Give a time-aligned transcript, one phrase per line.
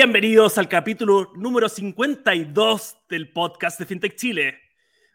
[0.00, 4.56] Bienvenidos al capítulo número 52 del podcast de FinTech Chile.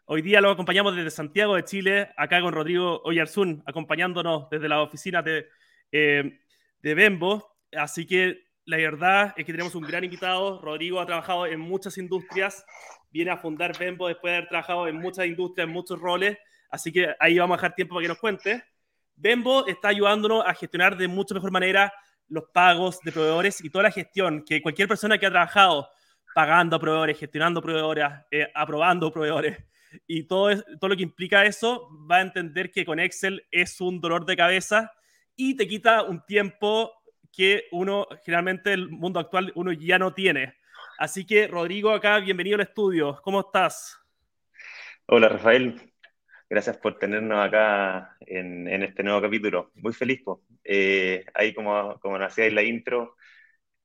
[0.08, 4.82] Hoy día lo acompañamos desde Santiago de Chile, acá con Rodrigo Oyarzún, acompañándonos desde la
[4.82, 5.48] oficina de,
[5.90, 6.38] eh,
[6.82, 7.56] de Bembo.
[7.72, 10.60] Así que la verdad es que tenemos un gran invitado.
[10.62, 12.66] Rodrigo ha trabajado en muchas industrias,
[13.10, 16.38] viene a fundar Bembo después de haber trabajado en muchas industrias, en muchos roles.
[16.70, 18.62] Así que ahí vamos a dejar tiempo para que nos cuente.
[19.16, 21.94] Bembo está ayudándonos a gestionar de mucha mejor manera
[22.28, 25.90] los pagos de proveedores y toda la gestión que cualquier persona que ha trabajado
[26.34, 29.58] pagando a proveedores, gestionando proveedores, eh, aprobando proveedores
[30.08, 30.50] y todo,
[30.80, 34.36] todo lo que implica eso, va a entender que con Excel es un dolor de
[34.36, 34.92] cabeza
[35.36, 36.92] y te quita un tiempo
[37.32, 40.56] que uno, generalmente el mundo actual, uno ya no tiene.
[40.98, 43.20] Así que, Rodrigo, acá, bienvenido al estudio.
[43.24, 44.00] ¿Cómo estás?
[45.08, 45.93] Hola, Rafael.
[46.54, 49.72] Gracias por tenernos acá en, este nuevo capítulo.
[49.74, 50.22] Muy feliz.
[50.64, 53.16] Eh, ahí como, como en la intro,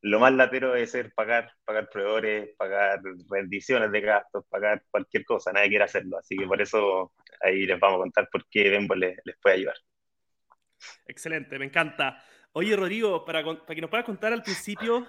[0.02, 5.50] lo más latero es ser pagar, pagar proveedores, pagar rendiciones de gastos, pagar cualquier cosa.
[5.50, 6.18] Nadie quiere hacerlo.
[6.18, 9.76] Así que por eso ahí les vamos a contar por qué Bembo les, puede ayudar.
[11.06, 12.22] Excelente, me encanta.
[12.52, 15.06] Oye, Rodrigo, para, para que nos puedas contar al principio,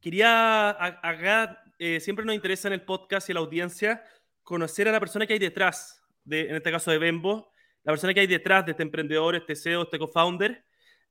[0.00, 4.02] quería, acá eh, siempre nos interesa en el podcast y la audiencia
[4.42, 5.95] conocer a la persona que hay detrás
[6.28, 7.52] en este caso de Bembo,
[7.84, 10.64] la persona que hay detrás de este emprendedor, este CEO, este co-founder.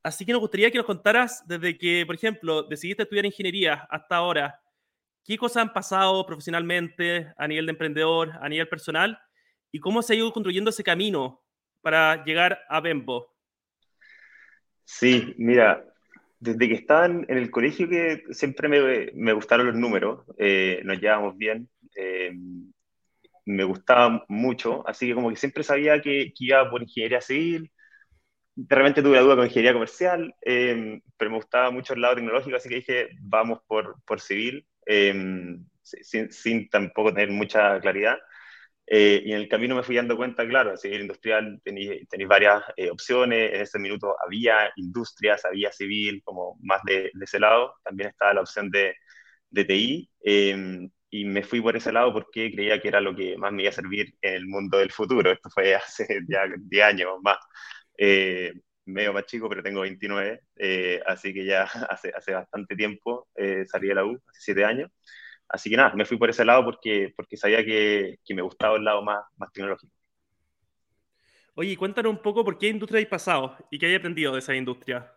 [0.03, 4.17] Así que nos gustaría que nos contaras desde que, por ejemplo, decidiste estudiar ingeniería hasta
[4.17, 4.59] ahora,
[5.23, 9.17] qué cosas han pasado profesionalmente, a nivel de emprendedor, a nivel personal,
[9.71, 11.41] y cómo se ha ido construyendo ese camino
[11.81, 13.33] para llegar a Bembo.
[14.83, 15.83] Sí, mira,
[16.39, 20.99] desde que estaba en, el colegio que siempre me, me gustaron los números, eh, nos
[20.99, 21.69] llevábamos bien.
[21.95, 22.31] Eh,
[23.45, 27.71] me gustaba mucho, así que como que siempre sabía que, iba por ingeniería civil,
[28.55, 32.57] de repente tuve duda con ingeniería comercial, em, pero me gustaba mucho el lado tecnológico,
[32.57, 38.17] así que dije, vamos por, por civil, em, sin, sin, tampoco tener mucha claridad.
[38.87, 42.91] Eh, y en el camino me fui dando cuenta, claro, civil industrial tenéis, varias eh,
[42.91, 48.09] opciones, en ese minuto había industrias, había civil, como más de, de ese lado, también
[48.09, 48.95] estaba la opción de,
[49.49, 50.09] de TI.
[51.09, 53.69] Y me fui por ese lado porque creía que era lo que más me iba
[53.69, 55.31] a servir en el mundo del futuro.
[55.31, 57.37] Esto fue hace ya 10 años más.
[57.97, 58.53] Eh,
[58.85, 63.65] medio más chico, pero tengo 29, eh, así que ya hace, hace bastante tiempo eh,
[63.67, 64.91] salí de la U, hace 7 años.
[65.47, 68.77] Así que nada, me fui por ese lado porque, porque sabía que, que me gustaba
[68.77, 69.93] el lado más, más tecnológico.
[71.53, 74.55] Oye, cuéntanos un poco por qué industria hay pasado y qué hay aprendido de esa
[74.55, 75.14] industria.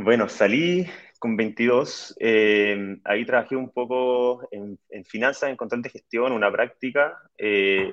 [0.00, 0.86] Bueno, salí
[1.18, 2.14] con 22.
[2.20, 7.18] Eh, ahí trabajé un poco en, finanzas, en control de gestión, una práctica.
[7.36, 7.92] Eh,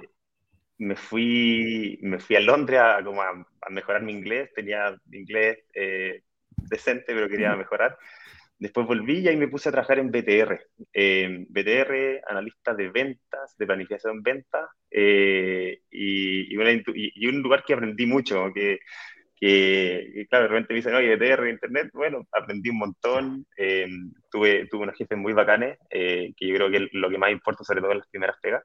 [0.77, 3.33] me, fui, me fui a Londres a, como a,
[3.71, 4.51] mejorar mi inglés.
[4.53, 6.21] Tenía inglés eh,
[6.69, 7.97] decente, pero quería mejorar.
[8.59, 10.61] Después volví y ahí me puse a trabajar en BTR.
[11.49, 14.69] BTR, analista de ventas, de planificación ventas.
[14.91, 18.77] Y, y, un lugar que aprendí mucho, que
[19.45, 23.87] que, claro, de repente me dicen, oye, BTR, Internet, bueno, aprendí un montón, eh,
[24.31, 27.63] tuve, tuve unos jefes muy bacanes, eh, que yo creo que lo que más importa,
[27.63, 28.63] sobre todo en las primeras pegas,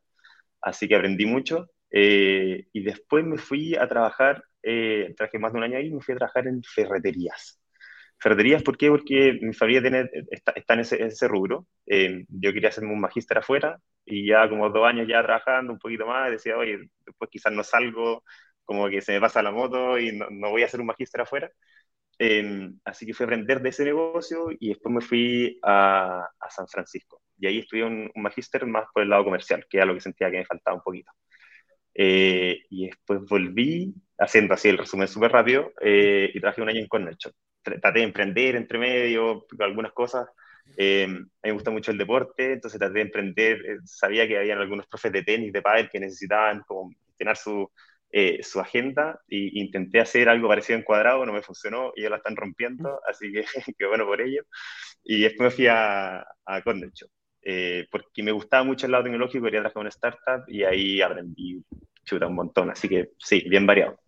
[0.62, 5.64] así que aprendí mucho, eh, y después me fui a trabajar, trabajé más de un
[5.64, 7.60] año ahí, me fui a trabajar en ferreterías.
[8.18, 8.88] Ferreterías, ¿por qué?
[8.88, 13.36] Porque mi familia tiene, está, está en ese, ese rubro, yo quería hacerme un magíster
[13.36, 17.52] afuera, y ya como dos años ya trabajando un poquito más, decía, oye, después quizás
[17.52, 18.24] no salgo
[18.70, 21.50] como que se me pasa la moto y no, voy a hacer un magíster afuera.
[22.20, 26.50] Em, así que fui a aprender de ese negocio y después me fui a, a
[26.50, 27.20] San Francisco.
[27.36, 30.00] Y ahí estudié un, un magíster más por el lado comercial, que era lo que
[30.00, 31.10] sentía que me faltaba un poquito.
[31.94, 36.80] Eh, y después volví, haciendo así el resumen súper rápido, eh, y trabajé un año
[36.80, 37.16] en Corner
[37.60, 40.28] Traté de emprender entre medio, algunas cosas.
[40.76, 43.80] Eh, a mí me gusta mucho el deporte, entonces traté de emprender.
[43.84, 47.68] sabía que había algunos profes de tenis, de pádel, que necesitaban como gestionar su,
[48.12, 52.10] eh, su agenda e intenté hacer algo parecido en cuadrado, no me funcionó y ya
[52.10, 53.44] la están rompiendo, así que
[53.78, 54.42] qué bueno por ello.
[55.04, 56.62] Y después me fui a, a
[57.42, 61.00] eh, porque me gustaba mucho el lado tecnológico, quería trabajar en una startup y ahí
[61.00, 61.62] aprendí
[62.04, 63.98] chuta un montón, así que sí, bien variado.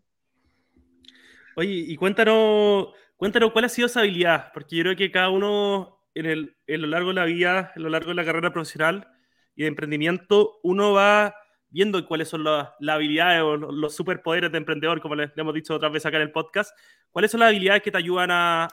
[1.55, 6.09] Oye, y cuéntanos, cuéntanos cuál ha sido esa habilidad, porque yo creo que cada uno
[6.15, 9.09] en, el, en lo largo de la vida, en lo largo de la carrera profesional
[9.55, 11.35] y de emprendimiento, uno va
[11.73, 15.89] viendo cuáles son las, habilidades o los superpoderes de emprendedor, como le, hemos dicho otra
[15.89, 16.77] vez acá en el podcast,
[17.11, 18.69] cuáles son las habilidades que te ayudan a,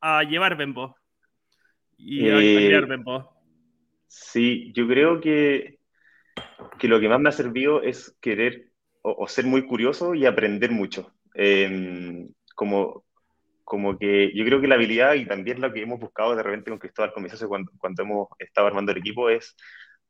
[0.00, 0.96] a, llevar Bembo
[1.98, 3.36] y a, crear eh, Bembo.
[4.08, 5.78] Sí, yo creo que,
[6.78, 8.70] que lo que más me ha servido es querer
[9.02, 11.12] o, ser muy curioso y aprender mucho.
[11.34, 13.04] Em, como,
[13.62, 16.70] como que yo creo que la habilidad y también lo que hemos buscado de repente
[16.70, 19.54] con Cristóbal Comisacio cuando, cuando hemos estado armando el equipo es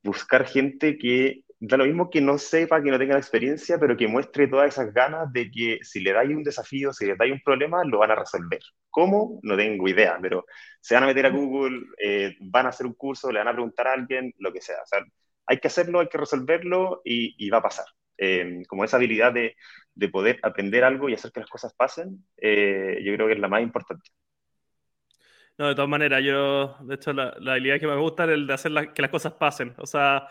[0.02, 3.94] buscar gente que da lo mismo que no sepa, que no tenga la experiencia, pero
[3.96, 7.32] que muestre todas esas ganas de que si le dais un desafío, si le dais
[7.32, 8.60] un problema, lo van a resolver.
[8.88, 9.38] ¿Cómo?
[9.42, 10.46] No tengo idea, pero
[10.80, 13.52] se van a meter a Google, eh, van a hacer un curso, le van a
[13.52, 14.76] preguntar a alguien, lo que sea.
[14.82, 15.04] O sea,
[15.46, 17.84] hay que hacerlo, hay que resolverlo y, va a pasar.
[18.16, 19.56] Eh, como esa habilidad de,
[19.94, 23.38] de, poder aprender algo y hacer que las cosas pasen, eh, yo creo que es
[23.38, 24.10] la más importante.
[25.58, 28.54] No, de todas maneras, yo, de hecho, la, habilidad que me gusta es el de
[28.54, 29.74] hacer que las cosas pasen.
[29.76, 30.26] O sea,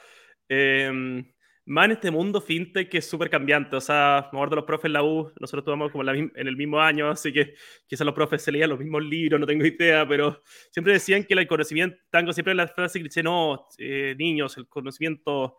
[0.50, 1.24] eh,
[1.70, 3.76] más en este mundo fintech que es súper cambiante.
[3.76, 6.82] O sea, me acuerdo los profes en la U, nosotros estuvimos como en, el mismo
[6.82, 7.54] año, así que
[7.88, 10.42] quizás los profes se leían los mismos libros, no tengo idea, pero
[10.72, 14.68] siempre decían que el conocimiento, tango siempre la frase que dice, no, eh, niños, el
[14.68, 15.58] conocimiento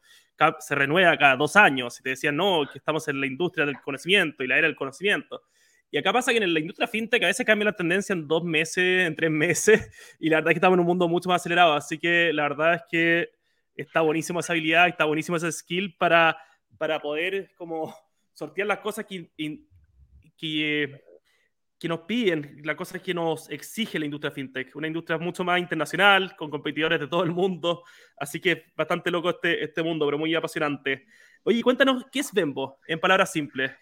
[0.58, 2.00] se renueva cada dos años.
[2.00, 4.76] Y te decían, no, que estamos en la industria del conocimiento y la era del
[4.76, 5.42] conocimiento.
[5.92, 8.42] Y acá pasa que en la industria fintech a veces cambia la tendencia en dos
[8.44, 11.40] meses, en tres meses, y la verdad es que estamos en un mundo mucho más
[11.40, 11.74] acelerado.
[11.74, 13.39] Así que la verdad es que
[13.82, 16.36] está buenísima esa habilidad, está buenísimo ese skill para,
[16.78, 17.94] para poder como
[18.32, 19.30] sortear las cosas que,
[20.36, 24.74] que, nos piden, las cosas que nos exige la industria fintech.
[24.76, 27.84] Una industria mucho más internacional, con competidores de todo el mundo.
[28.16, 31.06] Así que bastante loco este, este mundo, pero muy apasionante.
[31.42, 32.78] Oye, cuéntanos, ¿qué es Bembo?
[32.86, 33.72] En palabras simples.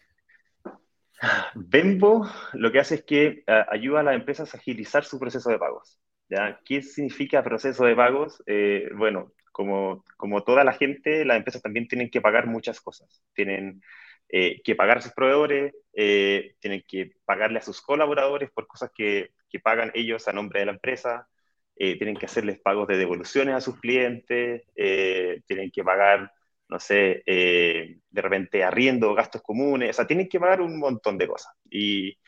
[1.55, 5.51] Bembo lo que hace es que uh, ayuda a las empresas a agilizar su proceso
[5.51, 6.01] de pagos.
[6.29, 6.61] ¿ya?
[6.65, 8.43] ¿Qué significa proceso de pagos?
[8.47, 13.23] Eh, bueno, como, como toda la gente, las empresas también tienen que pagar muchas cosas.
[13.35, 13.83] Tienen
[14.29, 18.91] eh, que pagar a sus proveedores, eh, tienen que pagarle a sus colaboradores por cosas
[18.95, 21.29] que, que pagan ellos a nombre de la empresa,
[21.77, 26.33] tienen que hacerles pagos de devoluciones a sus clientes, tienen que pagar
[26.69, 31.17] no sé, eh, de repente arriendo, gastos comunes, o sea, tienen que pagar un montón
[31.19, 31.53] de cosas.
[31.71, 32.19] Y,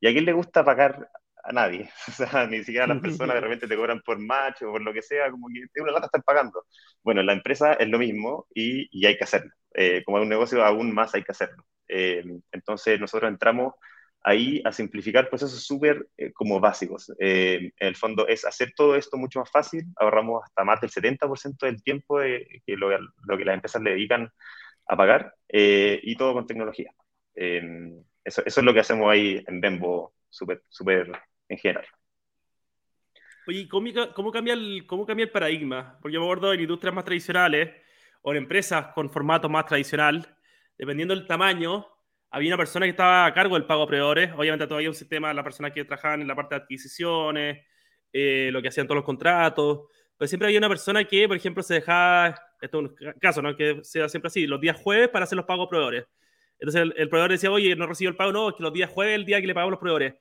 [0.00, 1.10] y a quién le gusta pagar
[1.48, 4.72] a nadie, o sea, ni siquiera las personas de repente te cobran por match o
[4.72, 6.64] por lo que sea, como que es una lata estar pagando.
[7.02, 9.52] Bueno, la empresa es lo mismo y, y hay que hacerlo.
[9.74, 11.64] Eh, como es un negocio, aún más hay que hacerlo.
[11.88, 13.74] Eh, entonces, nosotros entramos
[14.22, 17.12] ahí a simplificar procesos súper eh, como básicos.
[17.18, 20.90] Eh, en el fondo es hacer todo esto mucho más fácil, ahorramos hasta más del
[20.90, 24.30] 70% del tiempo de, que lo, lo, que las empresas le dedican
[24.86, 26.92] a pagar eh, y todo con tecnología.
[27.34, 31.12] Eso, eso, es lo que hacemos ahí en Bembo, súper súper
[31.48, 31.86] en general.
[33.46, 35.98] Oye, ¿cómo, cómo, cambia el, ¿cómo cambia el paradigma?
[36.02, 37.70] Porque yo me acuerdo en industrias más tradicionales
[38.22, 40.36] o en empresas con formato más tradicional,
[40.76, 41.86] dependiendo del tamaño,
[42.30, 44.32] había una persona que estaba a cargo del pago a proveedores.
[44.36, 47.64] Obviamente todavía un sistema, las personas que trabajaban en la parte de adquisiciones,
[48.12, 49.86] eh, lo que hacían todos los contratos.
[50.16, 53.56] Pero siempre había una persona que, por ejemplo, se dejaba, esto es un caso, ¿no?
[53.56, 56.04] Que sea siempre así, los días jueves para hacer los pagos a proveedores.
[56.58, 59.12] Entonces el, proveedor decía, oye, no recibo el pago, no, es que los días jueves
[59.12, 60.14] es el día que le pagamos los proveedores.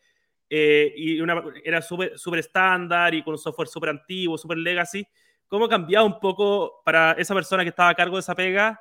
[0.49, 5.05] Eh, y una, era súper estándar y con un software súper antiguo, súper legacy.
[5.47, 8.79] ¿Cómo ha cambiado un poco para esa persona que estaba a cargo de esa pega,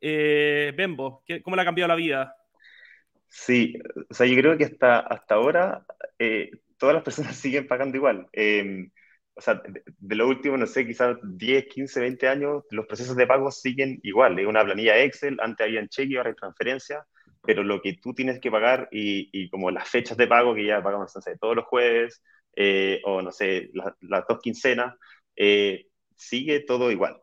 [0.00, 1.22] eh, Bembo?
[1.42, 2.34] ¿Cómo le ha cambiado la vida?
[3.28, 3.74] Sí,
[4.08, 5.84] o sea, yo creo que hasta, hasta ahora
[6.18, 8.28] eh, todas las personas siguen pagando igual.
[8.32, 8.90] Em,
[9.34, 13.26] o sea, de, lo último, no sé, quizás 10, 15, 20 años, los procesos de
[13.26, 14.38] pago siguen igual.
[14.38, 17.06] Es una planilla Excel, antes había cheque, ahora hay transferencia,
[17.42, 20.66] pero lo que tú tienes que pagar y, y como las fechas de pago, que
[20.66, 22.22] ya pagamos, no sé, todos los jueves,
[22.56, 23.70] eh, o no sé,
[24.00, 24.94] las dos quincenas,
[25.36, 27.20] eh, sigue todo igual.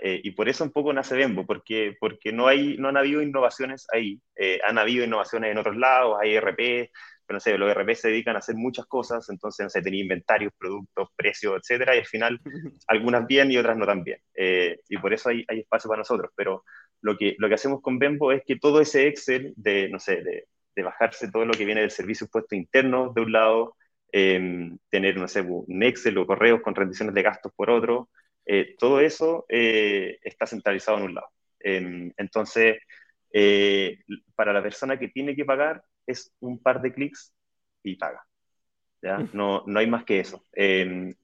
[0.00, 3.22] Eh, y por eso un poco nace Bembo, porque, porque no, hay, no han habido
[3.22, 4.20] innovaciones ahí.
[4.36, 6.90] Eh, han habido innovaciones en otros lados, hay RP,
[7.26, 10.02] pero no sé, los RP se dedican a hacer muchas cosas, entonces, no sé, tenía
[10.02, 12.40] inventarios, productos, precios, etcétera, y al final
[12.88, 14.18] algunas bien y otras no tan bien.
[14.34, 16.64] Eh, y por eso hay, hay espacio para nosotros, pero
[17.02, 20.22] lo que, lo que hacemos con Bembo es que todo ese Excel de, no sé,
[20.22, 20.46] de,
[20.82, 23.76] bajarse todo lo que viene del servicio puesto interno de un lado,
[24.10, 28.08] em, tener, no sé, un Excel o correos con rendiciones de gastos por otro,
[28.46, 31.28] eh, todo eso eh, está centralizado en un lado.
[31.64, 32.78] entonces,
[33.32, 34.00] eh,
[34.34, 37.32] para la persona que tiene que pagar es un par de clics
[37.82, 38.26] y paga.
[39.02, 39.18] ¿Ya?
[39.32, 40.44] No, no hay más que eso.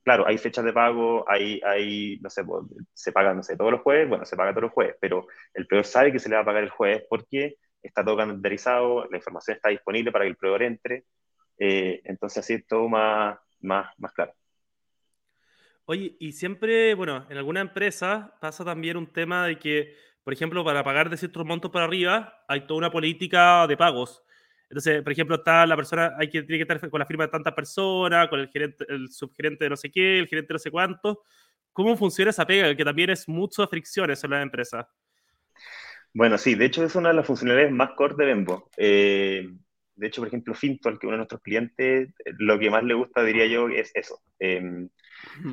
[0.03, 3.73] claro, hay fechas de pago, hay, hay no sé, pues, se paga, no sé, todos
[3.73, 6.37] los jueves, bueno, se paga todos los jueves, pero el proveedor sabe que se le
[6.37, 10.31] va a pagar el jueves porque está todo calendarizado, la información está disponible para que
[10.31, 11.05] el proveedor entre,
[11.59, 14.33] entonces así es todo más, más, más claro.
[15.91, 20.63] Oye, y siempre, bueno, en alguna empresa pasa también un tema de que, por ejemplo,
[20.63, 24.23] para pagar de ciertos montos para arriba, hay toda una política de pagos.
[24.71, 27.31] Entonces, por ejemplo, está la persona, hay que, tiene que estar con la firma de
[27.33, 30.59] tantas personas, con el gerente, el subgerente de no sé qué, el gerente de no
[30.59, 31.23] sé cuánto.
[31.73, 32.75] ¿Cómo funciona esa pega?
[32.77, 34.89] Que también es muchas fricciones en la empresa.
[36.13, 38.71] Bueno, sí, de hecho es una de las funcionalidades más core de Bembo.
[38.77, 39.49] Eh,
[39.95, 43.23] De hecho, por ejemplo, Fintual, que uno de nuestros clientes, lo que más le gusta,
[43.25, 44.21] diría yo, es eso.
[44.39, 44.89] Em,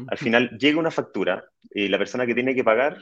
[0.08, 2.98] al final llega una factura y la persona que tiene que pagar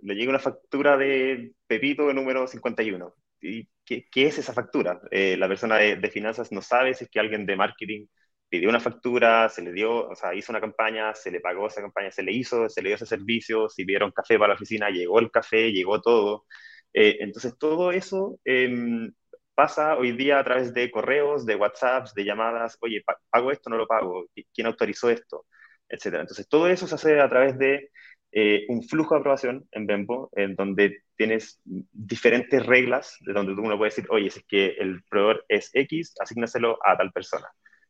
[0.00, 3.14] le llega una factura de Pepito número 51.
[3.40, 5.00] ¿Y qué, qué es esa factura?
[5.10, 8.06] Eh, la persona de, de, finanzas no sabe si es que alguien de marketing
[8.48, 11.82] pidió una factura, se le dio, o sea, hizo una campaña, se le pagó esa
[11.82, 14.90] campaña, se le hizo, se le dio ese servicio, si pidieron café para la oficina,
[14.90, 16.46] llegó el café, llegó todo.
[16.92, 19.10] Eh, entonces, todo eso eh,
[19.54, 23.76] pasa hoy día a través de correos, de WhatsApps, de llamadas, oye, pago esto, no
[23.76, 25.46] lo pago, ¿quién autorizó esto?
[25.88, 26.22] Etcétera.
[26.22, 27.90] Entonces, todo eso se hace a través de
[28.32, 33.76] eh, un flujo de aprobación en Bembo, en donde tienes diferentes reglas, de donde uno
[33.76, 37.46] puede decir, oye, si es que el proveedor es X, asígnaselo a tal persona.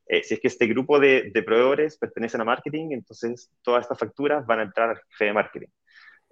[0.06, 3.98] Eh, si es que este grupo de, de, proveedores pertenecen a marketing, entonces todas estas
[3.98, 5.68] facturas van a entrar al jefe de marketing.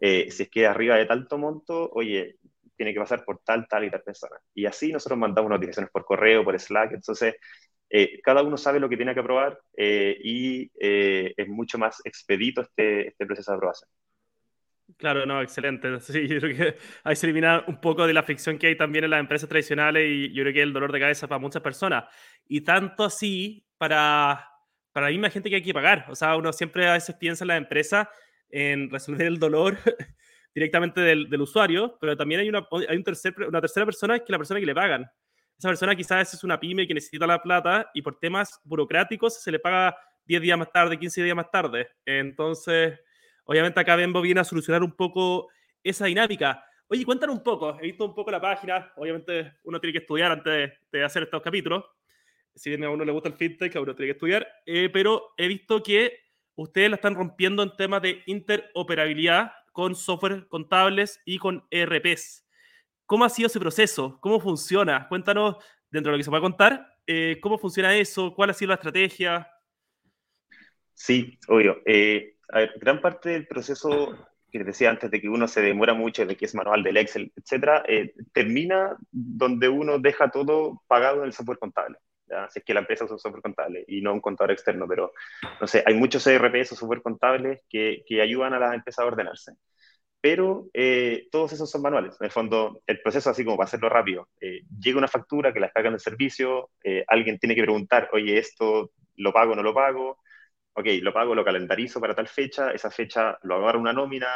[0.00, 2.36] Eh, si es que arriba de tanto monto, oye,
[2.76, 4.36] tiene que pasar por tal, tal y tal persona.
[4.54, 7.36] Y así nosotros mandamos notificaciones por correo, por Slack, entonces
[7.88, 12.00] eh, cada uno sabe lo que tiene que aprobar eh, y eh, es mucho más
[12.04, 13.90] expedito este, este proceso de aprobación.
[14.96, 15.88] Claro, no, excelente.
[16.00, 19.04] Sí, yo creo que ahí se elimina un poco de la fricción que hay también
[19.04, 22.04] en las empresas tradicionales y yo creo que el dolor de cabeza para muchas personas.
[22.48, 24.48] Y tanto así para,
[24.92, 26.06] para la misma gente que hay que pagar.
[26.08, 28.10] O sea, uno siempre a veces piensa en la empresa
[28.48, 29.76] en resolver el dolor
[30.54, 34.24] directamente del, del usuario, pero también hay, una, hay un tercer, una tercera persona que
[34.24, 35.06] es la persona que le pagan.
[35.58, 39.50] Esa persona quizás es una pyme que necesita la plata y por temas burocráticos se
[39.50, 39.96] le paga
[40.26, 41.88] 10 días más tarde, 15 días más tarde.
[42.04, 42.98] Entonces,
[43.44, 45.48] obviamente acá Bembo viene a solucionar un poco
[45.82, 46.62] esa dinámica.
[46.88, 50.30] Oye, cuéntanos un poco, he visto un poco la página, obviamente uno tiene que estudiar
[50.30, 51.84] antes de hacer estos capítulos,
[52.54, 55.34] si bien a uno le gusta el fintech, a uno tiene que estudiar, eh, pero
[55.36, 56.20] he visto que
[56.54, 62.45] ustedes la están rompiendo en temas de interoperabilidad con software contables y con ERPs.
[63.06, 64.18] ¿Cómo ha sido ese proceso?
[64.20, 65.06] ¿Cómo funciona?
[65.08, 65.56] Cuéntanos,
[65.90, 68.74] dentro de lo que se puede contar, eh, cómo funciona eso, cuál ha sido la
[68.74, 69.48] estrategia.
[70.92, 71.80] Sí, obvio.
[71.86, 74.12] Eh, a ver, gran parte del proceso
[74.50, 76.96] que les decía antes de que uno se demora mucho, de que es manual del
[76.96, 81.98] Excel, etcétera, eh, termina donde uno deja todo pagado en el software contable.
[82.26, 82.48] ¿ya?
[82.50, 85.12] Si es que la empresa usa un software contable y no un contador externo, pero
[85.60, 89.06] no sé, hay muchos ERPs o software contables que, que ayudan a las empresas a
[89.06, 89.52] ordenarse
[90.26, 92.16] pero eh, todos esos son manuales.
[92.20, 95.60] En el fondo, el proceso, así como para hacerlo rápido, eh, llega una factura que
[95.60, 99.62] la cargan del servicio, eh, alguien tiene que preguntar, oye, ¿esto lo pago o no
[99.62, 100.18] lo pago?
[100.72, 104.26] Ok, lo pago, lo calendarizo para tal fecha, esa fecha lo agarro una nómina,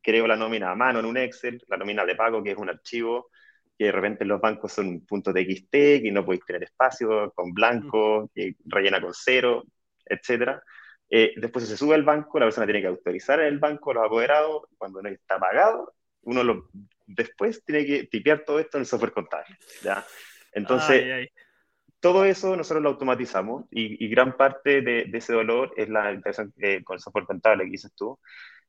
[0.00, 2.70] creo la nómina a mano en un Excel, la nómina de pago, que es un
[2.70, 3.28] archivo,
[3.76, 7.30] que de repente los bancos son un punto de XT, que no podéis tener espacio,
[7.34, 9.64] con blanco, que rellena con cero,
[10.06, 10.62] etcétera.
[11.08, 14.04] Eh, después se sube al banco, la persona tiene que autorizar en el banco los
[14.04, 16.68] apoderados, cuando no está pagado, uno lo,
[17.06, 19.56] después tiene que tipear todo esto en el software contable.
[19.82, 20.04] ¿ya?
[20.52, 21.28] Entonces,
[22.00, 26.82] todo eso nosotros lo automatizamos y, gran parte de, ese dolor es la integración eh,
[26.82, 28.18] con el software contable que dices tú.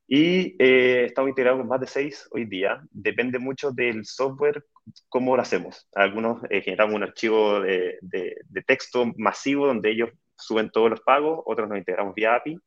[0.10, 2.82] Y eh, estamos integrados con más de seis hoy día.
[2.92, 4.64] Depende mucho del software,
[5.10, 5.90] cómo lo hacemos.
[5.94, 11.70] Algunos generamos un archivo de, de, texto masivo donde ellos suben todos los pagos, otros
[11.70, 12.60] nos integramos vía API.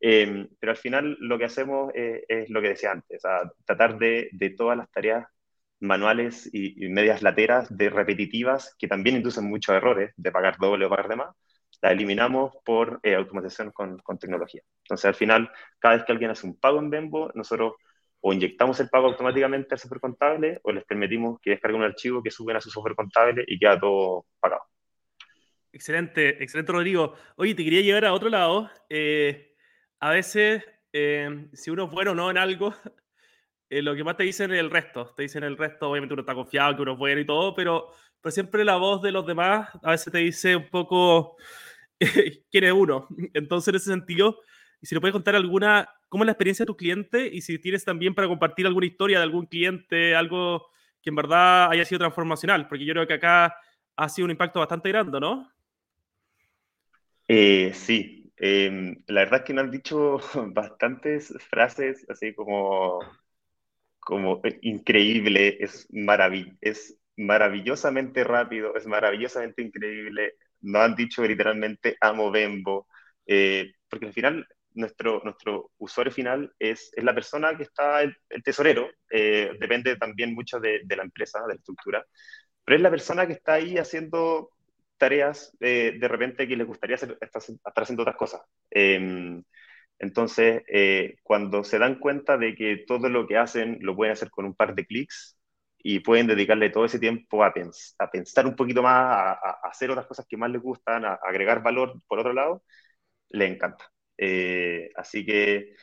[0.00, 3.22] Em, pero al final lo que hacemos es, lo que decía antes,
[3.64, 5.26] tratar de, de, todas las tareas
[5.80, 10.90] manuales y, medias lateras, de repetitivas, que también inducen muchos errores, de pagar doble o
[10.90, 11.36] pagar de más,
[11.82, 14.62] las eliminamos por eh, automatización con, con, tecnología.
[14.84, 17.74] Entonces al final, cada vez que alguien hace un pago en Bembo, nosotros
[18.20, 22.22] o inyectamos el pago automáticamente al software contable o les permitimos que descarguen un archivo
[22.22, 24.62] que suben a su software contable y queda todo pagado.
[25.76, 27.12] Excelente, excelente Rodrigo.
[27.36, 28.70] Oye, te quería llevar a otro lado.
[28.88, 29.54] Eh,
[30.00, 32.72] a veces, eh, si uno es bueno o no en algo,
[33.68, 35.12] eh, lo que más te dicen es el resto.
[35.14, 37.88] Te dicen el resto, obviamente uno está confiado que uno es bueno y todo, pero,
[38.22, 41.36] pero siempre la voz de los demás a veces te dice un poco
[42.50, 43.06] quién es uno.
[43.34, 44.40] Entonces, en ese sentido,
[44.80, 47.84] si le puedes contar alguna, cómo es la experiencia de tu cliente y si tienes
[47.84, 50.68] también para compartir alguna historia de algún cliente, algo
[51.02, 53.54] que en verdad haya sido transformacional, porque yo creo que acá
[53.94, 55.50] ha sido un impacto bastante grande, ¿no?
[57.28, 60.18] Eh, sí, em, la verdad es que nos han dicho
[60.54, 63.00] bastantes frases así como,
[64.00, 70.34] como eh, increíble, es, marav es maravillosamente rápido, es maravillosamente increíble.
[70.60, 72.86] Nos han dicho literalmente amo Bembo,
[73.26, 78.14] eh, porque al final nuestro, nuestro usuario final es, es la persona que está, el,
[78.44, 82.04] tesorero, depende también mucho de, de, la empresa, de la estructura,
[82.64, 84.50] pero es la persona que está ahí haciendo
[84.98, 87.42] tareas eh, de repente que les gustaría hacer, estar,
[87.76, 88.42] haciendo otras cosas.
[88.70, 89.42] Em,
[89.98, 94.30] entonces, eh, cuando se dan cuenta de que todo lo que hacen lo pueden hacer
[94.30, 95.38] con un par de clics
[95.78, 97.52] y pueden dedicarle todo ese tiempo a,
[97.98, 98.92] a pensar un poquito más,
[99.42, 102.62] a, hacer otras cosas que más les gustan, a, agregar valor por otro lado,
[103.30, 103.90] les encanta.
[104.18, 105.74] Eh, así que,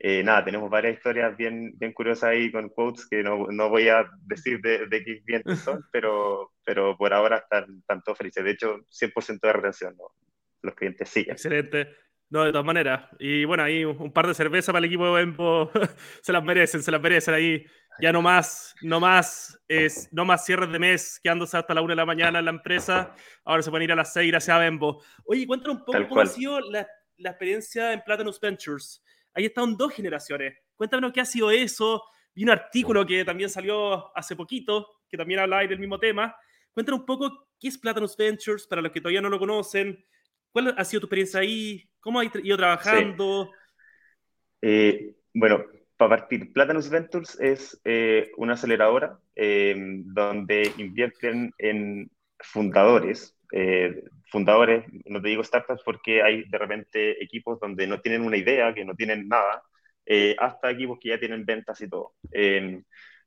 [0.00, 3.88] eh, nada, tenemos varias historias bien, bien curiosas ahí con quotes que no, no voy
[3.88, 8.44] a decir de, de qué clientes son, pero, pero por ahora están, están todos felices.
[8.44, 10.12] De hecho, 100% de retención, ¿no?
[10.62, 11.32] los clientes siguen.
[11.32, 11.94] Excelente.
[12.30, 13.08] No, de todas maneras.
[13.18, 15.70] Y bueno, ahí un, par de cervezas para el equipo de Bempo
[16.22, 17.64] se las merecen, se las merecen ahí.
[18.00, 21.92] Ya no más, no más, es, no más cierres de mes quedándose hasta la una
[21.92, 23.12] de la mañana en la empresa.
[23.44, 25.02] Ahora se pueden ir a las seis gracias a Bembo.
[25.24, 26.86] Oye, cuéntanos un poco cómo ha sido la,
[27.16, 29.02] la, experiencia en Platinum Ventures.
[29.38, 30.58] Ahí están dos generaciones.
[30.74, 32.02] Cuéntanos qué ha sido eso.
[32.34, 36.34] Vi un artículo que también salió hace poquito, que también habla del mismo tema.
[36.72, 40.04] Cuéntanos un poco qué es Platinum Ventures para los que todavía no lo conocen.
[40.50, 41.88] ¿Cuál ha sido tu experiencia ahí?
[42.00, 43.52] ¿Cómo has ido trabajando?
[44.60, 45.66] Eh, bueno,
[45.96, 53.38] para partir, Platanus Ventures es eh, una aceleradora em, donde invierten en fundadores.
[53.52, 58.36] Eh, fundadores, no te digo startups porque hay de repente equipos donde no tienen una
[58.36, 59.62] idea, que no tienen nada,
[60.38, 62.14] hasta equipos que ya tienen ventas y todo.
[62.32, 62.82] Em,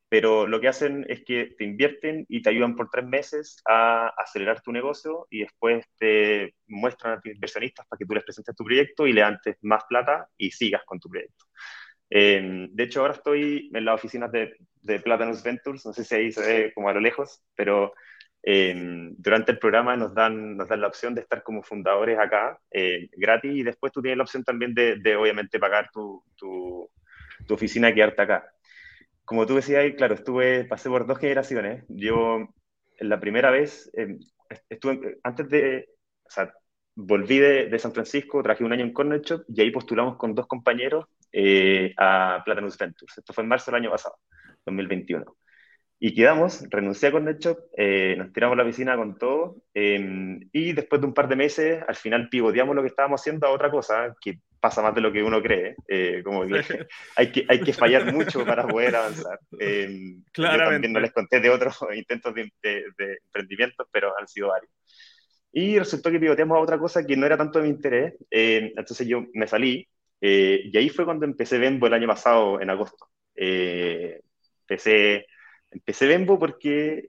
[0.09, 4.07] pero lo que hacen es que te invierten y te ayudan por tres meses a
[4.17, 8.53] acelerar tu negocio y después te muestran a tus inversionistas para que tú les presentes
[8.55, 11.45] tu proyecto y levantes más plata y sigas con tu proyecto.
[12.09, 16.15] Em, de hecho, ahora estoy en las oficinas de, de Platanus Ventures, no sé si
[16.15, 17.93] ahí se ve como a lo lejos, pero
[18.43, 22.59] em, durante el programa nos dan, nos dan la opción de estar como fundadores acá
[22.71, 26.89] eh, gratis y después tú tienes la opción también de, de obviamente pagar tu, tu,
[27.47, 28.51] tu oficina y quedarte acá
[29.31, 31.85] como tú decías, claro, estuve, pasé por dos generaciones.
[31.87, 32.49] Yo,
[32.99, 34.19] la primera vez, em,
[34.67, 35.89] estuve, antes de,
[36.25, 36.53] o sea,
[36.95, 40.35] volví de, de, San Francisco, trabajé un año en Corner Shop y ahí postulamos con
[40.35, 43.17] dos compañeros eh, a Platanus Ventures.
[43.17, 44.17] Esto fue en marzo del año pasado,
[44.65, 45.23] 2021.
[46.03, 50.49] Y quedamos, renuncié a Corner Shop, eh, nos tiramos a la piscina con todo em,
[50.51, 53.51] y después de un par de meses, al final pivoteamos lo que estábamos haciendo a
[53.51, 55.75] otra cosa que pasa más de lo que uno cree.
[55.87, 56.53] Eh, como que
[57.15, 59.39] hay, que hay que fallar mucho para poder avanzar.
[59.59, 64.47] Eh, yo también no les conté de otros intentos de, de, emprendimiento, pero han sido
[64.47, 64.71] varios.
[65.51, 68.15] Y resultó que pivoteamos a otra cosa que no era tanto de mi interés.
[68.31, 69.87] Eh, entonces yo me salí.
[70.19, 73.07] y ahí fue cuando empecé Bembo el año pasado, en agosto.
[73.35, 75.27] empecé,
[75.71, 77.05] empecé Bembo porque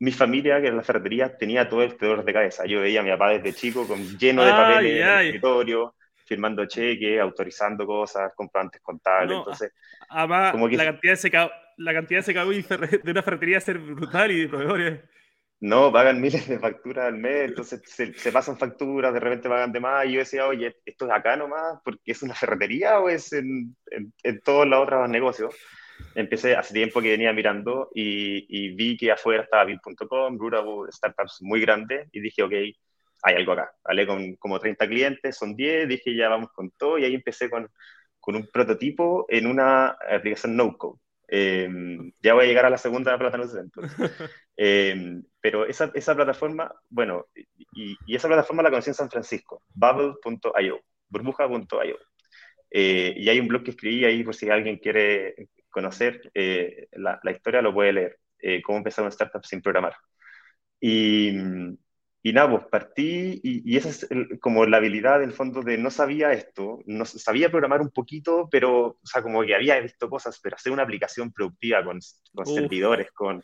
[0.00, 2.66] mi familia, que era la ferretería, tenía todo este dolor de cabeza.
[2.66, 5.94] Yo veía a mi papá desde chico con lleno de papeles en el escritorio,
[6.26, 9.38] firmando cheques, autorizando cosas, comprobantes contables.
[9.38, 9.72] entonces,
[10.08, 10.76] además, como que...
[10.76, 15.00] la, cantidad de la cantidad de de una ferretería ser brutal y de proveedores.
[15.60, 19.80] No, pagan miles de facturas al mes, entonces se, pasan facturas, de repente pagan de
[19.80, 20.04] más.
[20.04, 21.78] Y yo decía, oye, ¿esto es acá nomás?
[21.82, 25.54] ¿Porque es una ferretería o es en, en, todos los otros negocios?
[26.14, 31.38] Empecé hace tiempo que venía mirando y, y vi que afuera estaba Bill.com, Rural Startups
[31.42, 32.52] muy grandes, y dije, ok,
[33.24, 33.72] hay algo acá.
[33.84, 37.48] Hablé con como 30 clientes, son 10, dije ya vamos con todo y ahí empecé
[37.48, 37.68] con,
[38.20, 41.00] con un prototipo en una aplicación no-code.
[41.26, 41.68] Eh,
[42.22, 43.70] ya voy a llegar a la segunda plataforma
[44.56, 49.62] eh, pero esa, esa, plataforma, bueno, y, y, esa plataforma la conocí en San Francisco,
[49.74, 51.98] bubble.io, burbuja.io.
[52.70, 57.18] Eh, y hay un blog que escribí ahí por si alguien quiere conocer eh, la,
[57.22, 59.94] la, historia, lo puede leer, eh, cómo empezar una startup sin programar.
[60.80, 61.30] Y,
[62.22, 64.08] y nada, pues partí y, esa es
[64.40, 68.86] como la habilidad del fondo de no sabía esto, no sabía programar un poquito, pero,
[68.86, 71.98] o sea, como que había visto cosas, pero hacer una aplicación productiva con,
[72.32, 73.42] con servidores, con,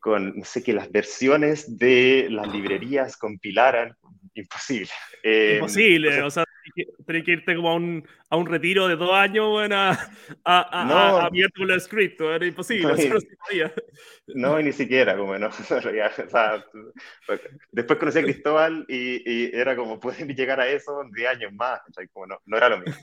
[0.00, 3.94] con, no sé, que las versiones de las librerías compilaran,
[4.34, 4.90] imposible.
[5.22, 6.44] Eh, imposible, o sea,
[7.06, 9.98] tenés que irte como a un, a un retiro de dos años, bueno, a,
[10.44, 12.94] a, no, a, a el script, era imposible,
[14.34, 16.64] no, no, ni siquiera, como no, o sea,
[17.72, 21.80] después conocí a Cristóbal y, y, era como, pueden llegar a eso 10 años más,
[22.12, 22.94] como no, no era lo mismo.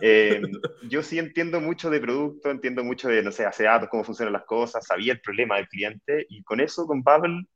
[0.00, 0.42] Eh,
[0.88, 4.32] yo sí entiendo mucho de producto, entiendo mucho de, no sé, hace datos, cómo funcionan
[4.32, 7.46] las cosas, sabía el problema del cliente y con eso, con Bubble,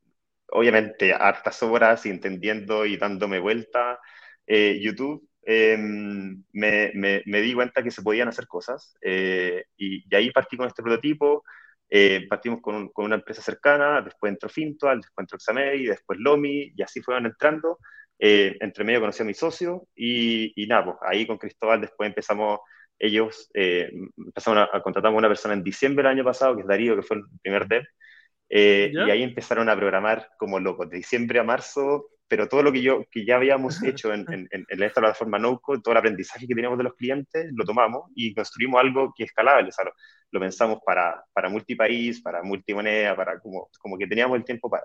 [0.50, 3.98] obviamente hartas horas y entendiendo y dándome vuelta
[4.46, 10.30] eh, YouTube, em, me, me, di cuenta que se podían hacer cosas eh, y, ahí
[10.30, 11.42] partí con este prototipo.
[11.88, 16.70] Eh, partimos con, con, una empresa cercana, después entró Fintual, después entró Xamei, después Lomi,
[16.76, 17.78] y así fueron entrando.
[18.18, 22.60] entre medio conocí a mi socio y, y nada, pues ahí con Cristóbal después empezamos,
[22.98, 26.68] ellos empezaron a, a, contratar a una persona en diciembre del año pasado, que es
[26.68, 27.84] Darío, que fue el primer dev,
[28.50, 32.82] y ahí empezaron a programar como locos, de diciembre a marzo, pero todo lo que,
[32.82, 36.54] yo, que ya habíamos hecho en, en, en esta plataforma NoCo, todo el aprendizaje que
[36.54, 39.68] teníamos de los clientes, lo tomamos y construimos algo que es escalable.
[39.70, 39.84] O sea,
[40.30, 44.84] lo pensamos para, para multipaís, para multimoneda, para como, como que teníamos el tiempo para.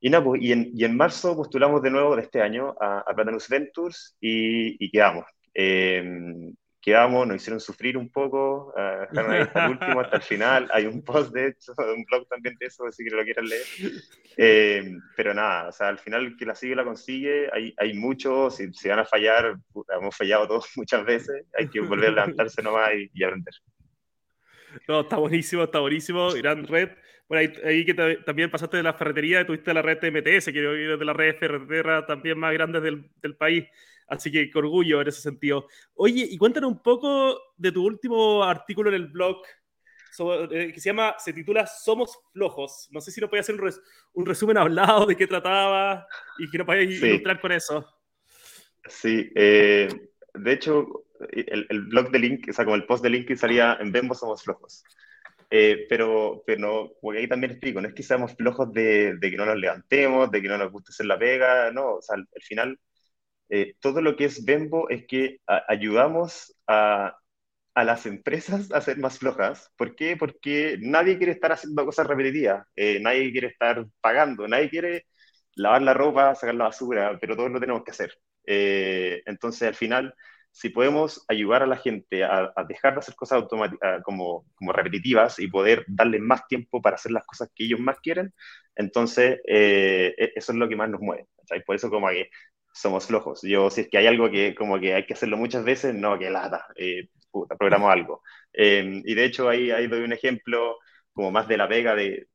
[0.00, 3.00] Y, no, pues, y, en, y en marzo postulamos de nuevo de este año a,
[3.00, 5.24] a Platanus Ventures y, y quedamos.
[5.54, 6.02] Eh,
[6.80, 10.70] quedamos, nos hicieron sufrir un poco, uh, dejaron ahí hasta el último, hasta el final.
[10.72, 13.64] Hay un post, de hecho, un blog también de eso, si que lo quieran leer.
[14.36, 18.56] Eh, pero nada, o sea, al final que la sigue la consigue, hay, hay muchos,
[18.56, 19.56] si, si, van a fallar,
[19.96, 23.54] hemos fallado todos muchas veces, hay que volver a levantarse nomás y, y aprender.
[24.88, 26.90] No, está buenísimo, está buenísimo, gran red.
[27.28, 30.46] Bueno, ahí, ahí que te, también pasaste de la ferretería, tuviste la red de MTS,
[30.52, 33.68] que es de la red ferretera también más grande del, del país.
[34.10, 35.68] Así que orgullo en ese sentido.
[35.94, 39.40] Oye, y cuéntanos un poco de tu último artículo en el blog
[40.10, 42.88] sobre, eh, que se llama, se titula Somos Flojos.
[42.90, 43.80] No sé si nos puede hacer un, res,
[44.12, 46.08] un, resumen hablado de qué trataba
[46.40, 47.06] y que nos puedes sí.
[47.06, 47.86] ilustrar con eso.
[48.88, 49.88] Sí, eh,
[50.34, 53.78] de hecho, el, el, blog de Link, o sea, como el post de LinkedIn salía
[53.80, 54.82] en Bembo Somos Flojos.
[55.52, 59.30] Eh, pero, pero no, porque ahí también explico, no es que seamos flojos de, de,
[59.30, 62.14] que no nos levantemos, de que no nos guste hacer la pega, no, o sea,
[62.14, 62.78] al, al final
[63.50, 67.16] eh, todo lo que es Bembo es que a, ayudamos a,
[67.74, 69.70] a, las empresas a ser más flojas.
[69.76, 70.16] ¿Por qué?
[70.16, 75.06] Porque nadie quiere estar haciendo cosas repetitivas, eh, nadie quiere estar pagando, nadie quiere
[75.54, 78.14] lavar la ropa, sacar la basura, pero todos lo tenemos que hacer.
[78.46, 80.14] Eh, entonces, al final,
[80.52, 83.44] si podemos ayudar a la gente a, a dejar de hacer cosas
[84.02, 88.00] como, como, repetitivas y poder darle más tiempo para hacer las cosas que ellos más
[88.00, 88.32] quieren,
[88.74, 91.26] entonces eh, eso es lo que más nos mueve.
[91.46, 91.64] ¿sabes?
[91.64, 92.30] Por eso como que
[92.72, 93.40] somos flojos.
[93.42, 96.18] Yo, si es que hay algo que como que hay que hacerlo muchas veces, no,
[96.18, 98.22] que lata, eh, puta, programo algo.
[98.52, 100.78] Eh, y de hecho ahí, ahí doy un ejemplo
[101.12, 102.28] como más de la pega de,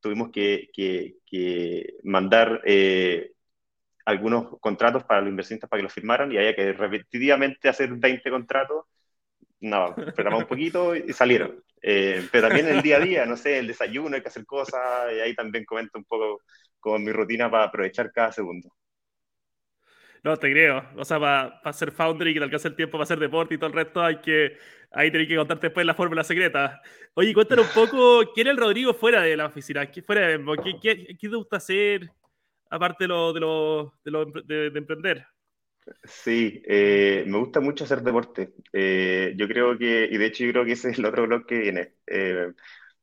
[0.00, 3.32] tuvimos que, que, que mandar eh,
[4.04, 8.30] algunos contratos para los inversionistas para que los firmaran y había que repetitivamente hacer 20
[8.30, 8.86] contratos.
[9.60, 11.62] No, programamos un poquito y salieron.
[11.82, 15.12] Eh, pero también el día a día, no sé, el desayuno, hay que hacer cosas,
[15.14, 16.40] y ahí también comento un poco
[16.80, 18.72] como mi rutina para aprovechar cada segundo.
[20.24, 20.82] No, te creo.
[20.96, 23.54] O sea, para pa ser founder y que te alcance el tiempo para hacer deporte
[23.54, 24.56] y todo el resto, hay que.
[24.90, 26.80] Ahí tenés que contarte después la fórmula secreta.
[27.14, 29.86] Oye, cuéntanos un poco, ¿quién es el Rodrigo fuera de la oficina?
[30.06, 32.10] Fuera de ¿Qué, qué, qué te gusta hacer
[32.70, 35.26] aparte de lo de, lo, de, lo, de, de emprender?
[36.04, 38.54] Sí, eh, me gusta mucho hacer deporte.
[38.72, 41.46] Eh, yo creo que, y de hecho yo creo que ese es el otro blog
[41.46, 41.94] que viene.
[42.06, 42.52] Eh,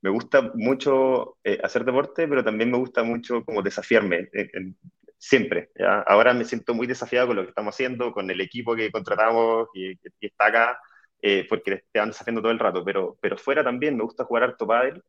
[0.01, 4.29] me gusta mucho eh, hacer deporte, pero también me gusta mucho como desafiarme.
[4.33, 4.77] En,
[5.17, 5.69] siempre.
[6.07, 9.69] Ahora me siento muy desafiado con lo que estamos haciendo, con el equipo que contratamos
[9.73, 10.79] y que está acá,
[11.21, 14.43] eh, porque te van desafiando todo el rato, pero, pero fuera también me gusta jugar
[14.43, 15.03] harto pádel.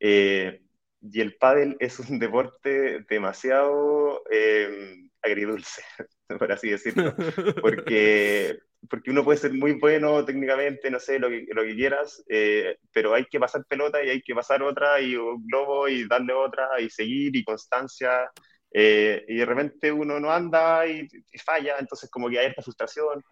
[0.00, 0.60] Eh,
[1.00, 5.82] y el pádel es un deporte demasiado eh, agridulce,
[6.38, 7.14] por así decirlo,
[7.60, 12.24] porque, porque uno puede ser muy bueno técnicamente, no sé, lo que, lo que quieras,
[12.28, 16.06] eh, pero hay que pasar pelota y hay que pasar otra y un globo y
[16.06, 18.30] darle otra y seguir y constancia
[18.76, 22.62] eh, y de repente uno no anda y, y, falla, entonces como que hay esta
[22.62, 23.22] frustración.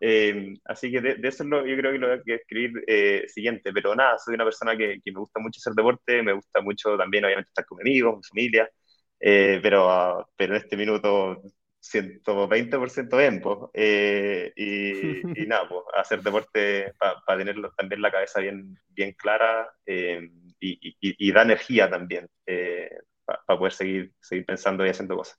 [0.00, 2.84] Eh, así que de, de, eso es lo, yo creo que lo voy a escribir
[2.86, 6.32] eh, siguiente, pero nada, soy una persona que, que, me gusta mucho hacer deporte, me
[6.34, 8.70] gusta mucho también obviamente estar con amigos, mi familia,
[9.20, 11.42] eh, pero, pero en este minuto
[11.80, 18.40] 120% tiempo eh, y, y, nada, pues hacer deporte para pa tener también la cabeza
[18.40, 19.94] bien, bien clara y,
[20.60, 22.28] y, y, da energía también
[23.32, 25.38] para pa poder seguir, seguir pensando y haciendo cosas.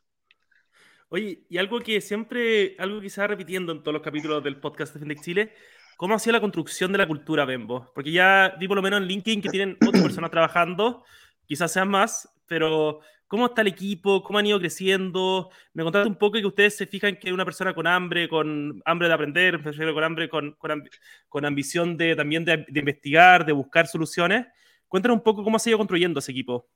[1.09, 4.59] Oye, y algo que siempre, algo que se va repitiendo en todos los capítulos del
[4.59, 5.53] podcast de Fintech Chile,
[5.95, 7.91] ¿cómo ha sido la construcción de la cultura Bembo?
[7.93, 11.03] Porque ya vi por lo menos en LinkedIn que tienen otras personas trabajando,
[11.45, 14.23] quizás sean más, pero ¿cómo está el equipo?
[14.23, 15.51] ¿Cómo han ido creciendo?
[15.73, 19.07] Me contaste un poco que ustedes se fijan que una persona con hambre, con hambre
[19.07, 20.89] de aprender, con hambre, con, con,
[21.29, 24.47] con ambición de también de, de, investigar, de buscar soluciones.
[24.87, 26.67] Cuéntanos un poco cómo ha ido construyendo ese equipo.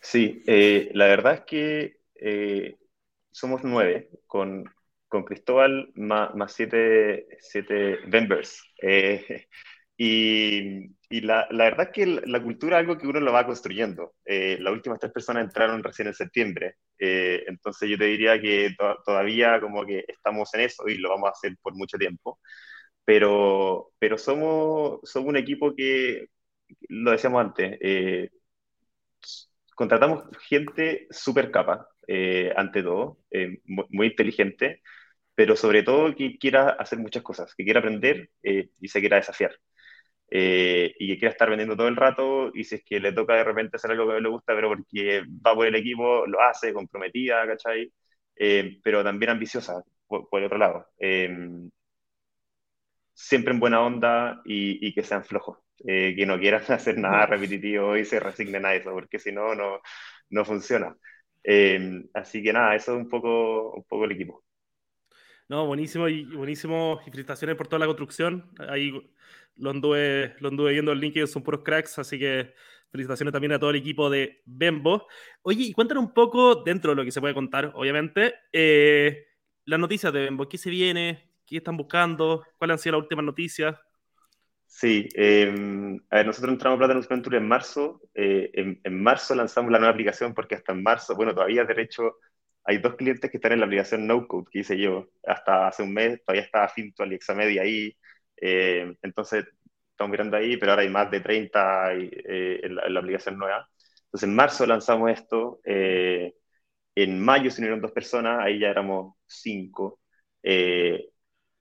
[0.00, 2.78] Sí, eh, la verdad es que eh,
[3.30, 4.64] somos nueve, con,
[5.08, 8.62] con Cristóbal más, más siete, siete members.
[8.82, 9.46] Eh,
[9.96, 13.46] y, y la, la, verdad es que la, cultura es algo que uno lo va
[13.46, 14.14] construyendo.
[14.24, 16.76] Las últimas tres personas entraron recién en septiembre.
[16.98, 21.28] Entonces yo te diría que to todavía como que estamos en eso y lo vamos
[21.28, 22.38] a hacer por mucho tiempo.
[23.04, 26.26] Pero, pero somos, somos un equipo que,
[26.88, 27.78] lo decíamos antes,
[29.78, 34.82] contratamos gente súper capa, eh, ante todo, eh, muy, inteligente,
[35.36, 39.18] pero sobre todo que quiera hacer muchas cosas, que quiera aprender eh, y se quiera
[39.18, 39.52] desafiar.
[40.30, 43.44] Y que quiera estar vendiendo todo el rato y si es que le toca de
[43.44, 46.72] repente hacer algo que no le gusta, pero porque va por el equipo, lo hace,
[46.74, 47.92] comprometida, ¿cachai?
[48.82, 50.86] pero también ambiciosa, por, el otro lado.
[53.14, 57.96] siempre en buena onda y, que sean flojos, eh, que no quieran hacer nada repetitivo
[57.96, 59.80] y se resignen a eso, porque si no, no,
[60.30, 60.96] no funciona.
[61.44, 64.44] Eh, así que nada, eso es un poco, un poco el equipo.
[65.48, 67.00] No, buenísimo y buenísimo.
[67.06, 68.50] Y felicitaciones por toda la construcción.
[68.68, 68.92] Ahí
[69.56, 72.54] lo anduve, lo anduve viendo el link, son puros cracks, así que
[72.90, 75.06] felicitaciones también a todo el equipo de Bembo.
[75.42, 79.26] Oye, y cuéntanos un poco, dentro de lo que se puede contar, obviamente, eh,
[79.64, 80.48] las noticias de Bembo.
[80.48, 81.30] ¿Qué se viene?
[81.46, 82.44] ¿Qué están buscando?
[82.58, 83.76] ¿Cuáles han sido las últimas noticias?
[84.70, 88.00] Sí, em, a ver, nosotros entramos a Platinum Venture en marzo.
[88.14, 91.82] Eh, en, en, marzo lanzamos la nueva aplicación porque hasta en marzo, bueno, todavía de
[91.82, 92.16] hecho
[92.64, 95.08] hay dos clientes que están en la aplicación No Code que hice yo.
[95.26, 97.96] Hasta hace un mes todavía estaba Fintual y Examedia ahí.
[98.36, 99.46] Eh, entonces,
[99.90, 103.68] estamos mirando ahí, pero ahora hay más de 30 eh, en, la, aplicación nueva.
[104.04, 105.60] Entonces, en marzo lanzamos esto.
[105.64, 106.34] Eh,
[106.94, 110.00] en mayo se unieron dos personas, ahí ya éramos cinco.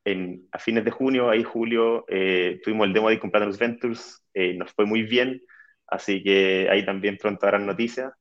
[0.08, 2.06] En, a fines de junio, ahí julio,
[2.63, 4.24] tuvimos el demo de con Platinum Ventures,
[4.56, 5.41] nos fue muy bien,
[5.88, 8.13] así que ahí también pronto habrán noticias.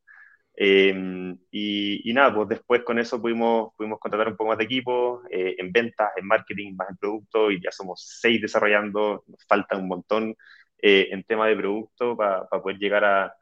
[0.59, 5.23] Em, y, nada, pues después con eso pudimos, pudimos contratar un poco más de equipo
[5.31, 9.77] eh, en ventas, en marketing, más en producto, y ya somos seis desarrollando, nos falta
[9.77, 10.35] un montón
[10.79, 13.35] eh, en tema de producto para poder llegar a,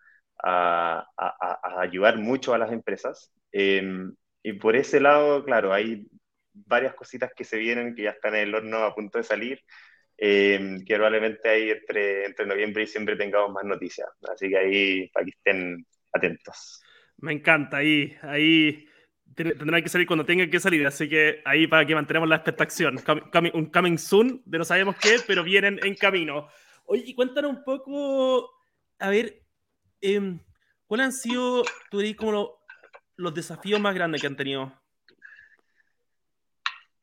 [0.42, 3.32] a, a, ayudar mucho a las empresas.
[3.52, 6.06] Em, y por ese lado, claro, hay
[6.54, 9.60] varias cositas que se vienen, que ya están en el horno a punto de salir.
[10.16, 14.08] Em, que probablemente ahí entre, entre noviembre y diciembre tengamos más noticias.
[14.32, 16.82] Así que ahí para que estén atentos.
[17.18, 18.86] Me encanta, ahí, ahí
[19.34, 22.96] tendrán que salir cuando tengan que salir, así que ahí para que mantenemos la expectación.
[23.54, 26.48] un coming soon de no sabemos qué, pero vienen en camino.
[26.86, 28.50] Oye, cuéntanos un poco,
[28.98, 29.42] a ver,
[30.00, 30.38] eh,
[30.86, 32.58] ¿cuáles han sido, tú dirías, como
[33.16, 34.72] los desafíos más grandes que han tenido?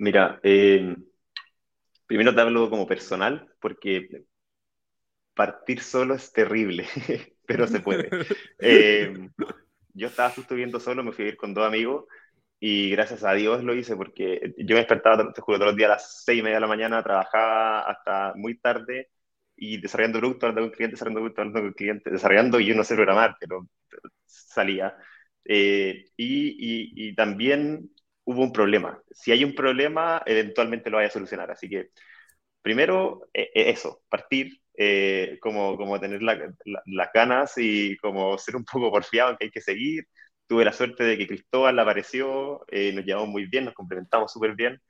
[0.01, 0.95] Mira, em,
[2.07, 4.25] primero te hablo como personal, porque
[5.35, 6.87] partir solo es terrible,
[7.45, 8.09] pero se puede.
[8.59, 9.13] eh,
[9.93, 12.05] yo estaba justo viviendo solo, me fui a ir con dos amigos
[12.59, 15.91] y gracias a Dios lo hice porque yo me despertaba, te juro, todos los días
[15.91, 19.11] a las seis y media de la mañana, trabajaba hasta muy tarde
[19.55, 22.83] y desarrollando producto, hablando con cliente, desarrollando producto, hablando con cliente, desarrollando y yo no
[22.83, 23.67] sé programar, pero
[24.25, 24.97] salía.
[25.45, 27.91] Eh, y, y, también
[28.25, 29.01] hubo un problema.
[29.12, 31.51] Si hay un problema, eventualmente lo vaya a solucionar.
[31.51, 31.89] Así que,
[32.62, 38.65] primero, e, e, eso, partir, eh, como, como tener las ganas y como ser un
[38.65, 40.05] poco porfiado que hay que seguir.
[40.47, 44.55] Tuve la suerte de que Cristóbal apareció, eh, nos llevamos muy bien, nos complementamos súper
[44.55, 44.81] bien.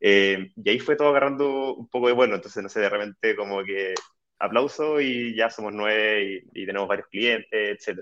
[0.00, 3.34] Eh, y ahí fue todo agarrando un poco de bueno, entonces no sé, de repente
[3.36, 3.94] como que
[4.38, 7.48] aplauso y ya somos nueve y, tenemos varios clientes,
[7.88, 8.00] etc.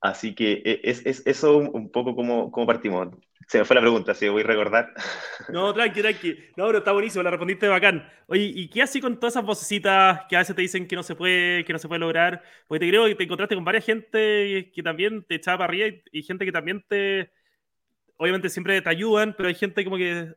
[0.00, 3.08] así que e, es, es, eso un poco como, como partimos.
[3.48, 4.92] Se me fue la pregunta, si voy a recordar.
[5.48, 6.36] No, tranqui, tranqui.
[6.56, 8.06] No, pero está buenísimo, la respondiste bacán.
[8.26, 11.02] Oye, ¿y qué así con todas esas vocecitas que a veces te dicen que no
[11.02, 12.42] se puede, que no se puede lograr?
[12.66, 15.96] Porque te creo que te encontraste con varias gente que también te echaba para arriba
[16.12, 17.32] y, gente que también te.
[18.18, 20.34] Obviamente siempre te ayudan, pero hay gente como que.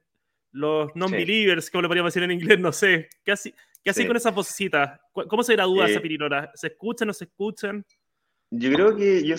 [0.54, 3.10] Los non-believers, como lo podríamos decir en inglés, no sé.
[3.24, 5.00] ¿Qué así, qué así con esas vocecitas?
[5.12, 6.52] ¿Cómo se gradúa esa eh, pirinora?
[6.56, 7.86] ¿Se escuchan o no se escuchan?
[8.54, 9.36] Yo creo que yo,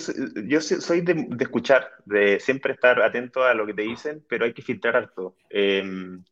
[0.47, 4.53] yo soy de, escuchar, de siempre estar atento a lo que te dicen, pero hay
[4.53, 5.35] que filtrar harto.
[5.51, 6.23] Em,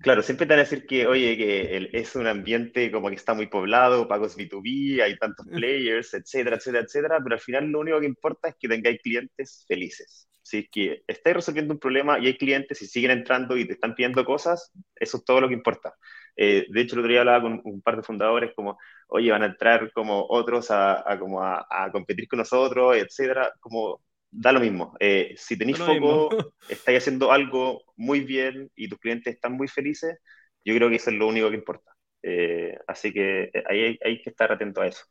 [0.00, 3.34] claro, siempre te van a decir que, oye, que es un ambiente como que está
[3.34, 8.00] muy poblado, pagos B2B, hay tantos players, etcétera, etcétera, etcétera, pero al final lo único
[8.00, 10.28] que importa es que tengáis clientes felices.
[10.42, 13.74] Si es que estáis resolviendo un problema y hay clientes y siguen entrando y te
[13.74, 15.94] están pidiendo cosas, eso es todo lo que importa.
[16.40, 19.42] Eh, de hecho, el otro día hablaba con un par de fundadores como, oye, van
[19.42, 24.94] a entrar como otros a, como a, competir con nosotros, etcétera, como da lo mismo.
[25.00, 26.28] Eh, si tenéis foco,
[26.68, 30.16] estáis haciendo algo muy bien y tus clientes están muy felices,
[30.64, 31.90] yo creo que eso es lo único que importa.
[32.22, 35.04] Eh, así que ahí hay, hay, que estar atento a eso.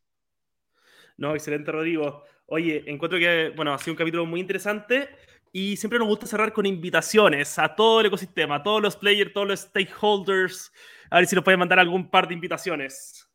[1.18, 2.24] No, excelente, Rodrigo.
[2.46, 5.10] Oye, encuentro que, bueno, ha sido un capítulo muy interesante
[5.52, 9.34] y siempre nos gusta cerrar con invitaciones a todo el ecosistema, a todos los players,
[9.34, 10.72] todos los stakeholders,
[11.10, 13.28] a ver si nos pueden mandar algún par de invitaciones.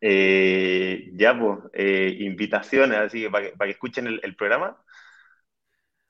[0.00, 4.82] Eh, ya, pues, eh, invitaciones, así que para, que escuchen el, programa.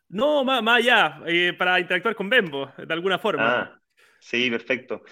[0.09, 3.61] No, más, más allá, eh, para interactuar con Bembo, de alguna forma.
[3.61, 3.81] Ah,
[4.19, 5.03] sí, perfecto.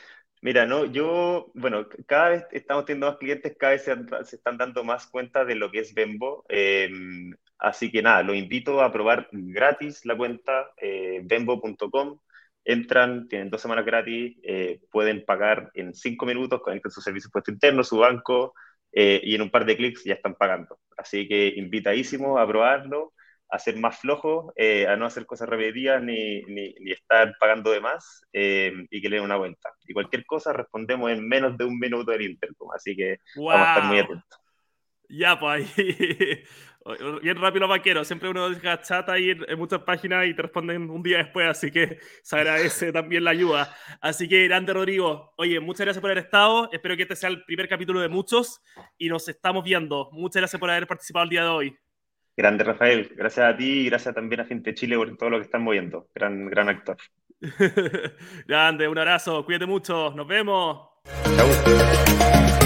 [0.42, 3.94] Mira, no, yo, bueno, cada vez estamos teniendo más clientes, cada vez se,
[4.35, 6.44] están dando más cuenta de lo que es Bembo.
[6.48, 7.32] Em,
[7.62, 10.70] así que nada, los invito a probar gratis la cuenta
[11.22, 12.18] bembo.com
[12.64, 17.33] entran, tienen dos semanas gratis, eh, pueden pagar en cinco minutos, conectan su servicio de
[17.33, 18.55] puesto interno, su banco,
[18.92, 20.79] eh, y en un par de clics ya están pagando.
[20.96, 23.12] Así que invitadísimo a probarlo.
[23.55, 27.70] a ser más flojo, eh, a no hacer cosas repetidas ni, ni, ni estar pagando
[27.70, 29.70] de más eh, y que le den una vuelta.
[29.87, 33.68] Y cualquier cosa respondemos en menos de un minuto del Intercom, así que vamos a
[33.68, 34.40] estar muy atentos.
[35.09, 36.44] Ya, pues ahí.
[37.22, 41.02] Bien rápido vaquero, siempre uno deja chat ahí en muchas páginas y te responden un
[41.02, 43.74] día después, así que se agradece también la ayuda.
[44.00, 47.44] Así que grande Rodrigo, oye, muchas gracias por haber estado, espero que este sea el
[47.44, 48.60] primer capítulo de muchos
[48.98, 50.10] y nos estamos viendo.
[50.12, 51.76] Muchas gracias por haber participado el día de hoy.
[52.36, 55.38] Grande Rafael, gracias a ti y gracias también a Gente de Chile por todo lo
[55.38, 56.08] que están moviendo.
[56.14, 56.96] Gran, gran actor.
[58.46, 60.88] Grande, un abrazo, cuídate mucho, nos vemos.
[61.36, 62.62] Chau.